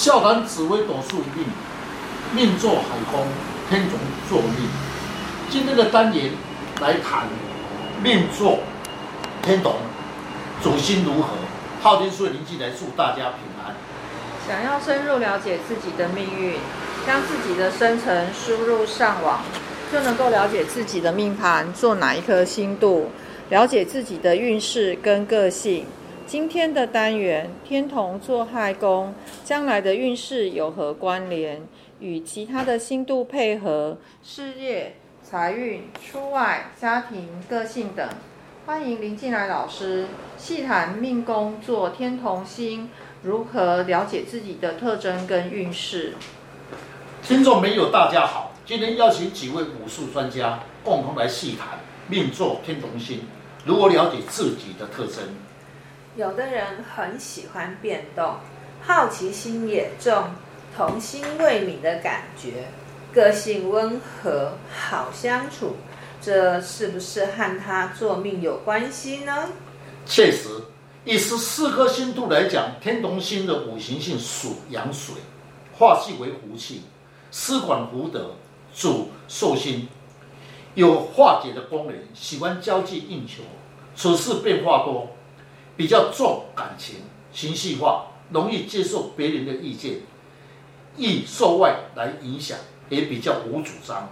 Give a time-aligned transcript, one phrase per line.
[0.00, 1.44] 笑谈紫微斗数命，
[2.34, 3.26] 命坐海空，
[3.68, 3.98] 天同
[4.30, 4.66] 坐命。
[5.50, 6.30] 今天的单元
[6.80, 7.28] 来谈
[8.02, 8.60] 命坐
[9.42, 9.74] 天同，
[10.62, 11.34] 主星如何？
[11.82, 13.76] 昊天书院林进来祝大家平安。
[14.48, 16.54] 想要深入了解自己的命运，
[17.06, 19.42] 将自己的生辰输入上网，
[19.92, 23.10] 就能够了解自己的命盘做哪一颗星度，
[23.50, 25.84] 了解自己的运势跟个性。
[26.30, 29.12] 今天的单元，天同坐亥宫，
[29.44, 31.60] 将来的运势有何关联？
[31.98, 38.08] 与其他的星度配合，事业、财运、出外、家庭、个性等。
[38.64, 40.06] 欢迎林进来老师
[40.36, 42.88] 细谈命宫坐天同星，
[43.24, 46.14] 如何了解自己的特征跟运势。
[47.24, 53.22] 听众朋友大家好，今天邀请几位武术专家共同来细谈命做天同星，
[53.64, 55.24] 如何了解自己的特征。
[56.16, 58.34] 有的人很喜欢变动，
[58.82, 60.24] 好奇心也重，
[60.76, 62.66] 童心未泯的感觉，
[63.12, 65.76] 个性温和，好相处，
[66.20, 69.50] 这是不是和他做命有关系呢？
[70.04, 70.48] 确实，
[71.04, 75.14] 以十四颗星度来讲，天同星的五行性属阳水，
[75.78, 76.82] 化气为福气，
[77.30, 78.34] 司管福德，
[78.74, 79.86] 主寿星，
[80.74, 83.44] 有化解的功能，喜欢交际应酬，
[83.94, 85.08] 处事变化多。
[85.76, 86.96] 比较重感情，
[87.32, 90.00] 情绪化，容易接受别人的意见，
[90.96, 94.08] 易受外来影响，也比较无主张。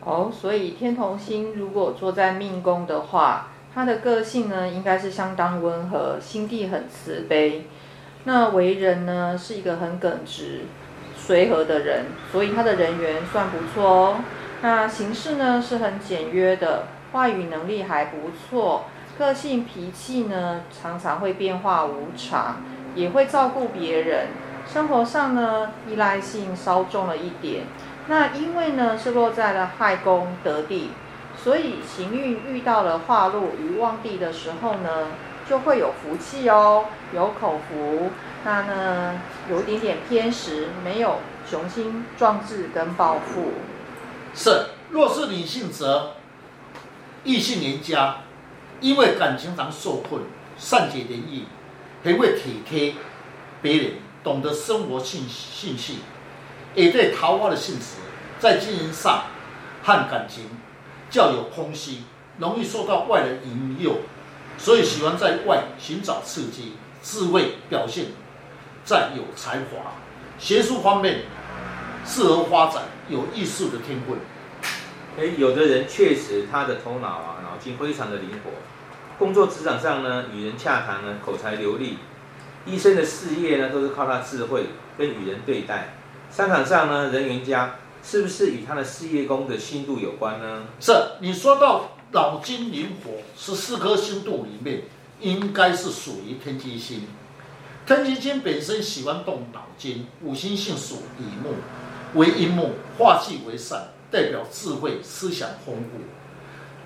[0.00, 7.66] 哦，所以天同星如果坐在命宫的话，他的个性呢，应该是相当温和，心地很慈悲。
[8.24, 10.62] 那为人呢，是一个很耿直、
[11.16, 14.16] 随和的人，所以他的人缘算不错哦。
[14.62, 18.86] 那行事呢，是很简约的，话语能力还不错。
[19.18, 22.56] 个性脾气呢，常常会变化无常，
[22.94, 24.26] 也会照顾别人。
[24.70, 27.64] 生活上呢，依赖性稍重了一点。
[28.08, 30.90] 那因为呢是落在了亥宫得地，
[31.42, 35.08] 所以行运遇到了化禄与旺地的时候呢，
[35.48, 36.84] 就会有福气哦，
[37.14, 38.10] 有口福。
[38.44, 41.16] 那呢有一点点偏食，没有
[41.48, 43.52] 雄心壮志跟抱负。
[44.34, 46.12] 是，若是女性则
[47.24, 48.16] 异性连家。
[48.80, 50.22] 因为感情常受困，
[50.58, 51.44] 善解人意，
[52.04, 52.94] 很会体贴
[53.62, 53.92] 别人，
[54.22, 55.94] 懂得生活兴兴趣，
[56.74, 57.96] 也对桃花的性质，
[58.38, 59.24] 在经营上
[59.82, 60.44] 和感情
[61.10, 62.04] 较有空隙，
[62.38, 63.96] 容易受到外人引诱，
[64.58, 68.06] 所以喜欢在外寻找刺激，智慧表现
[68.84, 69.92] 在有才华，
[70.38, 71.22] 学术方面
[72.04, 74.18] 适合发展有艺术的天分。
[75.18, 78.50] 诶，有的人确实他的头脑啊，脑筋非常的灵活，
[79.18, 81.96] 工作职场上呢，与人洽谈呢，口才流利，
[82.66, 84.66] 医生的事业呢，都是靠他智慧
[84.98, 85.94] 跟与人对待。
[86.30, 90.64] 商场上呢，人缘佳，是不是与他的事业宫的星度有关呢？
[90.80, 94.82] 是，你说到脑筋灵活，是四颗星度里面，
[95.20, 97.06] 应该是属于天机星。
[97.86, 101.54] 天机星本身喜欢动脑筋，五行性属乙木，
[102.20, 103.88] 为阴木，化气为善。
[104.10, 106.00] 代表智慧、思想丰富，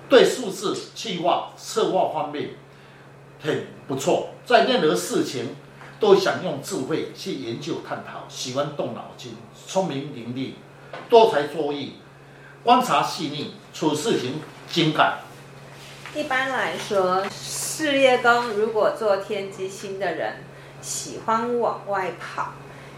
[0.09, 2.51] 对数字、计划、策划方面
[3.41, 4.29] 很不错。
[4.45, 5.55] 在任何事情
[5.99, 9.35] 都想用智慧去研究探讨，喜欢动脑筋，
[9.67, 10.53] 聪明伶俐，
[11.09, 11.93] 多才多艺，
[12.63, 15.19] 观察细腻，处事情精干。
[16.15, 20.43] 一般来说，事业宫如果做天机星的人，
[20.81, 22.53] 喜欢往外跑，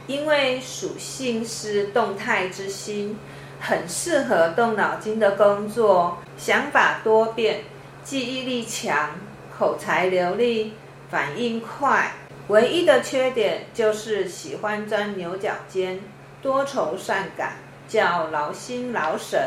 [0.08, 3.20] 因为属性是动态之星。
[3.66, 7.62] 很适合动脑筋的工作，想法多变，
[8.04, 9.12] 记忆力强，
[9.58, 10.74] 口才流利，
[11.10, 12.12] 反应快。
[12.50, 16.02] 唯一的缺点就是喜欢钻牛角尖，
[16.42, 17.54] 多愁善感，
[17.88, 19.40] 较劳心劳神。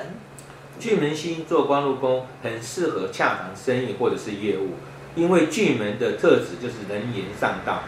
[0.80, 4.70] 巨门星做官禄宫，很适合洽谈生意或者是业务，
[5.14, 7.80] 因为巨门的特质就是能言善道。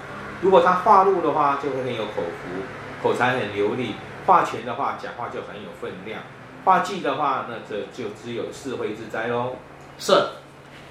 [0.43, 3.95] 如果他化禄的话，就会很有口福，口才很流利。
[4.29, 6.21] 化权的话，讲话就很有分量；
[6.63, 9.57] 化忌的话，那这就只有是非之灾喽。
[9.99, 10.13] 是，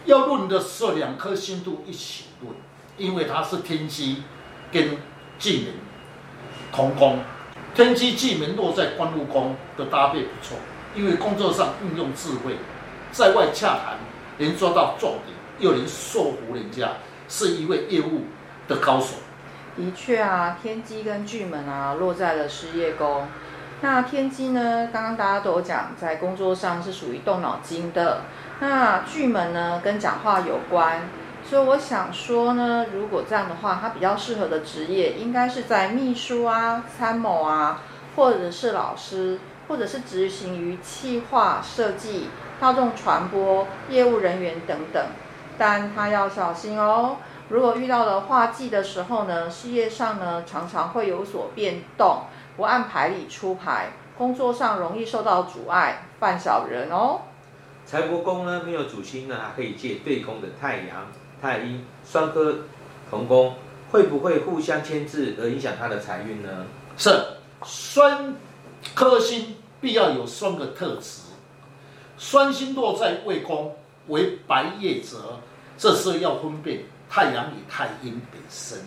[0.05, 2.55] 要论的时候，两颗星度一起论，
[2.97, 4.23] 因为它是天机
[4.71, 4.97] 跟
[5.37, 5.73] 巨门
[6.73, 7.19] 同宫，
[7.75, 10.57] 天机巨门落在官禄宫的搭配不错，
[10.95, 12.55] 因为工作上运用智慧，
[13.11, 13.99] 在外洽谈
[14.39, 16.89] 能抓到重点，又能说服人家，
[17.29, 18.23] 是一位业务
[18.67, 19.13] 的高手。
[19.77, 23.27] 的确啊，天机跟巨门啊落在了事业宫。
[23.81, 28.21] 那天机呢，刚刚大家都有讲，在工作上是属于动脑筋的。
[28.59, 31.03] 那巨门呢，跟讲话有关，
[31.47, 37.83] 所以我想说呢，如果这样的话，他比较适合的职业应该是在秘书啊、参谋啊，
[38.15, 42.29] 或者是老师，或者是执行于企划设计、
[42.59, 45.05] 大众传播、业务人员等等。
[45.59, 47.17] 但他要小心哦，
[47.49, 52.23] 如果遇到了化忌的时候呢，事业上呢常常会有所变动，
[52.57, 57.21] 不按牌理出牌，工作上容易受到阻碍，犯小人哦。
[57.85, 61.07] 财帛宫呢没有主星呢，还可以借对宫的太阳。
[61.39, 62.57] 太阴双颗
[63.11, 63.53] 同宫，
[63.91, 66.65] 会不会互相牵制而影响他的财运呢？
[66.97, 67.11] 是，
[67.63, 68.33] 双
[68.95, 71.21] 颗星必要有双个特质。
[72.17, 73.75] 双星落在未宫
[74.07, 75.39] 为白夜泽，
[75.77, 78.79] 这时候要分辨太阳与太阴本身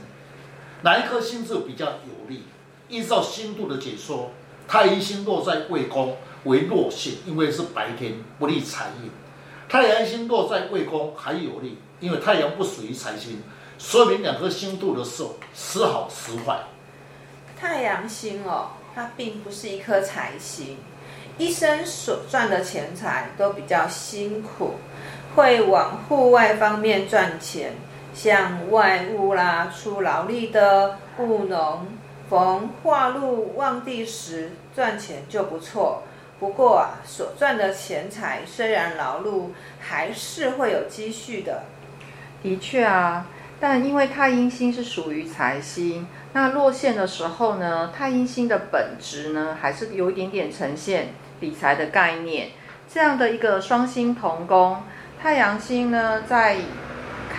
[0.83, 2.45] 哪一颗星就比较有利。
[2.89, 4.31] 依照星度的解说，
[4.67, 9.09] 太阴星落在未宫为弱星，因为是白天不利财运；
[9.69, 11.79] 太阳星落在未宫还有利。
[12.01, 13.43] 因为太阳不属于财星，
[13.79, 16.59] 说明两颗星度的时候时好时坏。
[17.61, 20.79] 太阳星哦，它并不是一颗财星，
[21.37, 24.77] 一生所赚的钱财都比较辛苦，
[25.37, 27.75] 会往户外方面赚钱，
[28.13, 31.87] 像外务啦、出劳力的务农，
[32.29, 36.03] 逢化禄旺地时赚钱就不错。
[36.39, 39.49] 不过啊，所赚的钱财虽然劳碌，
[39.79, 41.65] 还是会有积蓄的。
[42.43, 43.27] 的确啊，
[43.61, 51.09] 但因为太阴星是属于财星，那落线的时候呢，太阴星的本质呢，还是有一点点呈现
[51.41, 52.49] 理财的概念。
[52.89, 54.83] 这样的一个双星同宫，
[55.21, 56.57] 太阳星呢，在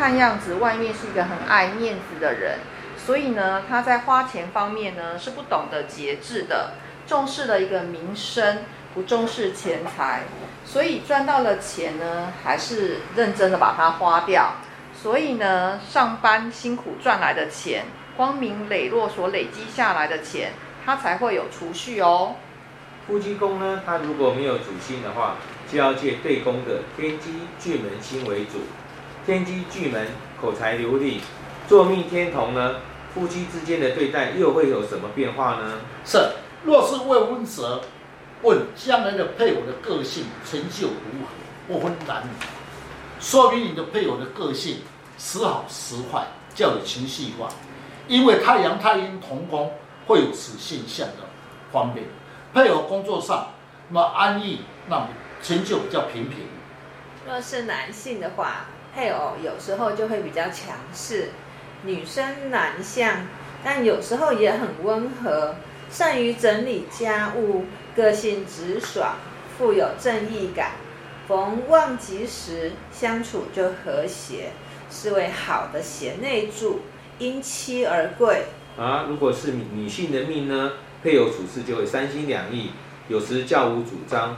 [0.02, 2.58] 看样子外面是一个很爱面子的人，
[2.98, 6.72] 所以呢，他在花钱方面呢，是不懂得节制的，
[7.06, 8.64] 重视了一个名声，
[8.96, 10.24] 不重视钱财，
[10.66, 14.54] 所以赚到了钱呢，还是认真的把它花掉。
[15.00, 17.86] 所以呢，上班辛苦赚来的钱，
[18.18, 20.54] 光明磊落所累积下来的钱，
[20.84, 22.38] 他才会有储蓄哦。
[23.06, 25.36] 夫妻宫呢，他如果没有主星的话，
[25.72, 28.62] 就要借对宫的天机巨门星为主。
[29.26, 30.08] 天机巨门
[30.40, 31.22] 口才流利，
[31.68, 32.78] 坐命天同呢，
[33.14, 35.80] 夫妻之间的对待又会有什么变化呢？
[36.06, 36.18] 是，
[36.64, 37.82] 若是未婚者，
[38.42, 41.34] 问将来的配偶的个性成就如何，
[41.68, 42.30] 不分男女，
[43.20, 44.82] 说明你的配偶的个性。
[45.24, 46.26] 时好时坏，
[46.56, 47.48] 较有情绪化，
[48.08, 49.72] 因为太阳太阴同宫
[50.08, 51.28] 会有此现象的
[51.72, 52.06] 方面。
[52.52, 53.50] 配偶工作上
[53.90, 55.10] 那么安逸，那么
[55.44, 56.40] 成就比较平平。
[57.28, 58.66] 若是男性的话，
[58.96, 61.30] 配偶有时候就会比较强势；
[61.84, 63.28] 女生男相，
[63.64, 65.56] 但有时候也很温和，
[65.90, 67.66] 善于整理家务，
[67.96, 69.16] 个性直爽，
[69.58, 70.72] 富有正义感。
[71.28, 74.52] 逢旺吉时相处就和谐。
[74.94, 76.82] 是位好的贤内助，
[77.18, 78.44] 因妻而贵
[78.78, 79.06] 啊。
[79.08, 82.72] 如果是女性的命呢，配偶处事就会三心两意，
[83.08, 84.36] 有时较无主张。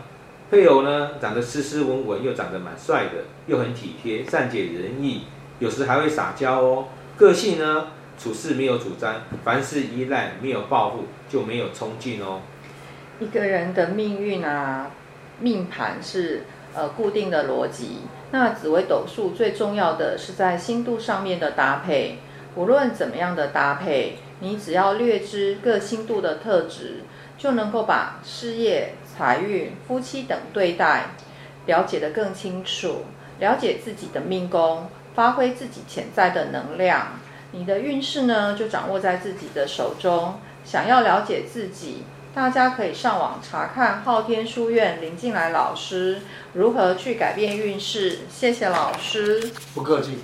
[0.52, 5.24] 配偶呢，长得斯斯文文，又长得蛮帅的，又很体贴，善解人意，
[5.60, 6.86] 有时还会撒娇哦。
[7.18, 7.88] 个性呢，
[8.20, 12.42] 处事没有主张，凡事依赖，没有抱负，就没有冲劲哦。
[13.20, 14.92] 一个人的命运啊，
[15.40, 16.44] 命盘是
[16.76, 18.00] 呃固定的逻辑。
[18.32, 22.18] 那紫微斗数最重要的是在星度上面的搭配，
[22.56, 27.02] 无论怎么样的搭配，你只要略知各星度的特质，
[27.38, 31.08] 就能够把事业、财运、夫妻等对待
[31.66, 33.06] 了解得更清楚，
[33.40, 37.20] 了解自己的命宫，发挥自己潜在的能量，
[37.52, 40.36] 你的运势呢就掌握在自己的手中。
[40.66, 42.04] 想要了解自己。
[42.36, 46.20] 大家可以上网查看昊天书院林进来老师
[46.54, 48.22] 如何去改变运势。
[48.28, 50.18] 谢谢老师，不客气。